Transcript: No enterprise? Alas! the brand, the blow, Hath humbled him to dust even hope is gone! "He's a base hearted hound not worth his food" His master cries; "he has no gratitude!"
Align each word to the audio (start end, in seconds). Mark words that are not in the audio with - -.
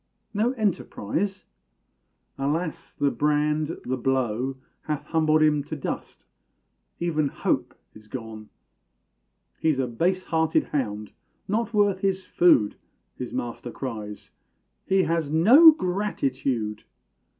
No 0.33 0.53
enterprise? 0.53 1.43
Alas! 2.35 2.95
the 2.95 3.11
brand, 3.11 3.77
the 3.85 3.97
blow, 3.97 4.55
Hath 4.85 5.03
humbled 5.03 5.43
him 5.43 5.63
to 5.65 5.75
dust 5.75 6.25
even 6.99 7.27
hope 7.27 7.75
is 7.93 8.07
gone! 8.07 8.49
"He's 9.59 9.77
a 9.77 9.85
base 9.85 10.23
hearted 10.23 10.63
hound 10.69 11.11
not 11.47 11.71
worth 11.71 11.99
his 11.99 12.25
food" 12.25 12.77
His 13.15 13.31
master 13.31 13.69
cries; 13.69 14.31
"he 14.87 15.03
has 15.03 15.29
no 15.29 15.69
gratitude!" 15.71 16.83